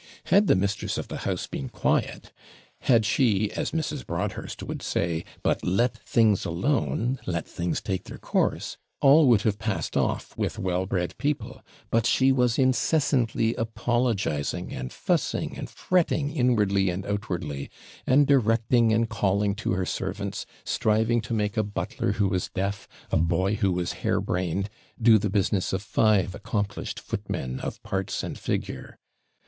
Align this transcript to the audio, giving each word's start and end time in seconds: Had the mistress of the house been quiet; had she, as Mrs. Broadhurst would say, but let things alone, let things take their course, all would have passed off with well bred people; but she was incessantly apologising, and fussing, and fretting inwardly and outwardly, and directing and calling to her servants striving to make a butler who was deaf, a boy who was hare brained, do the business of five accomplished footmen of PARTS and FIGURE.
Had 0.23 0.47
the 0.47 0.55
mistress 0.55 0.97
of 0.97 1.09
the 1.09 1.17
house 1.29 1.45
been 1.45 1.69
quiet; 1.69 2.31
had 2.79 3.05
she, 3.05 3.51
as 3.51 3.69
Mrs. 3.69 4.03
Broadhurst 4.03 4.63
would 4.63 4.81
say, 4.81 5.23
but 5.43 5.63
let 5.63 5.95
things 5.95 6.43
alone, 6.43 7.19
let 7.27 7.47
things 7.47 7.81
take 7.81 8.05
their 8.05 8.17
course, 8.17 8.77
all 8.99 9.27
would 9.27 9.43
have 9.43 9.59
passed 9.59 9.95
off 9.95 10.35
with 10.35 10.57
well 10.57 10.87
bred 10.87 11.15
people; 11.19 11.61
but 11.91 12.07
she 12.07 12.31
was 12.31 12.57
incessantly 12.57 13.53
apologising, 13.53 14.73
and 14.73 14.91
fussing, 14.91 15.55
and 15.55 15.69
fretting 15.69 16.31
inwardly 16.31 16.89
and 16.89 17.05
outwardly, 17.05 17.69
and 18.07 18.25
directing 18.25 18.91
and 18.91 19.07
calling 19.07 19.53
to 19.53 19.73
her 19.73 19.85
servants 19.85 20.47
striving 20.63 21.21
to 21.21 21.33
make 21.35 21.57
a 21.57 21.63
butler 21.63 22.13
who 22.13 22.27
was 22.27 22.49
deaf, 22.55 22.87
a 23.11 23.17
boy 23.17 23.53
who 23.53 23.71
was 23.71 23.93
hare 24.01 24.19
brained, 24.19 24.67
do 24.99 25.19
the 25.19 25.29
business 25.29 25.71
of 25.71 25.83
five 25.83 26.33
accomplished 26.33 26.99
footmen 26.99 27.59
of 27.59 27.79
PARTS 27.83 28.23
and 28.23 28.39
FIGURE. 28.39 28.97